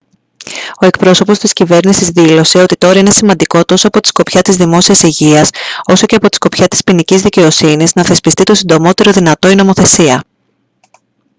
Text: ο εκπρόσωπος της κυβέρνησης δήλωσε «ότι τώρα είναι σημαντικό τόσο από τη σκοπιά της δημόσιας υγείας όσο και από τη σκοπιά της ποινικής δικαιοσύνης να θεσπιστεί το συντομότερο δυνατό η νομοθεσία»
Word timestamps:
ο 0.81 0.85
εκπρόσωπος 0.85 1.39
της 1.39 1.53
κυβέρνησης 1.53 2.07
δήλωσε 2.09 2.61
«ότι 2.61 2.75
τώρα 2.77 2.99
είναι 2.99 3.09
σημαντικό 3.11 3.65
τόσο 3.65 3.87
από 3.87 3.99
τη 4.01 4.07
σκοπιά 4.07 4.41
της 4.41 4.55
δημόσιας 4.55 5.01
υγείας 5.01 5.49
όσο 5.85 6.05
και 6.05 6.15
από 6.15 6.29
τη 6.29 6.35
σκοπιά 6.35 6.67
της 6.67 6.83
ποινικής 6.83 7.21
δικαιοσύνης 7.21 7.93
να 7.93 8.03
θεσπιστεί 8.03 8.43
το 8.43 8.53
συντομότερο 8.53 9.11
δυνατό 9.11 9.49
η 9.49 9.55
νομοθεσία» 9.55 10.23